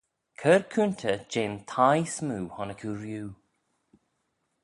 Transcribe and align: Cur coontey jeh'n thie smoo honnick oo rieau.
Cur 0.39 0.61
coontey 0.73 1.19
jeh'n 1.31 1.55
thie 1.71 2.03
smoo 2.15 2.45
honnick 2.55 2.81
oo 2.89 2.95
rieau. 3.01 3.29